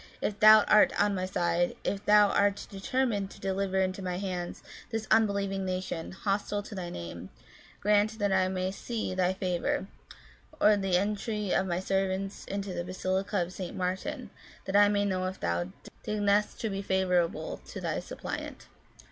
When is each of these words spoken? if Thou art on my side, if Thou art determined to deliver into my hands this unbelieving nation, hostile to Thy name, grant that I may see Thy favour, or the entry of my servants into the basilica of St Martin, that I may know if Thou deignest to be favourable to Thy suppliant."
if 0.19 0.39
Thou 0.39 0.63
art 0.63 0.91
on 0.99 1.13
my 1.13 1.27
side, 1.27 1.75
if 1.83 2.03
Thou 2.05 2.29
art 2.29 2.65
determined 2.71 3.29
to 3.29 3.39
deliver 3.39 3.79
into 3.79 4.01
my 4.01 4.17
hands 4.17 4.63
this 4.89 5.05
unbelieving 5.11 5.63
nation, 5.63 6.11
hostile 6.11 6.63
to 6.63 6.73
Thy 6.73 6.89
name, 6.89 7.29
grant 7.81 8.17
that 8.17 8.31
I 8.33 8.47
may 8.47 8.71
see 8.71 9.13
Thy 9.13 9.31
favour, 9.33 9.85
or 10.59 10.75
the 10.75 10.97
entry 10.97 11.53
of 11.53 11.67
my 11.67 11.79
servants 11.79 12.45
into 12.45 12.73
the 12.73 12.83
basilica 12.83 13.43
of 13.43 13.53
St 13.53 13.77
Martin, 13.77 14.31
that 14.65 14.75
I 14.75 14.87
may 14.89 15.05
know 15.05 15.27
if 15.27 15.39
Thou 15.39 15.67
deignest 16.03 16.57
to 16.61 16.71
be 16.71 16.81
favourable 16.81 17.57
to 17.67 17.79
Thy 17.79 17.99
suppliant." 17.99 18.65